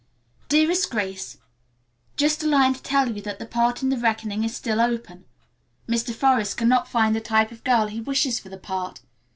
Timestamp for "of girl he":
7.51-8.01